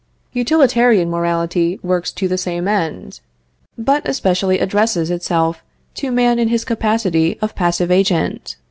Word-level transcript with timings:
Utilitarian 0.33 1.11
morality 1.11 1.79
works 1.83 2.11
to 2.13 2.27
the 2.27 2.35
same 2.35 2.67
end, 2.67 3.19
but 3.77 4.01
especially 4.09 4.57
addresses 4.57 5.11
itself 5.11 5.61
to 5.93 6.11
man 6.11 6.39
in 6.39 6.47
his 6.47 6.65
capacity 6.65 7.37
of 7.39 7.53
passive 7.53 7.91
agent. 7.91 8.55